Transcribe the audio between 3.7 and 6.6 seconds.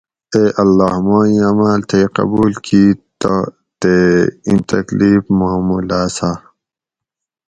تے ایں تکلیف ما مُوں لاۤساۤ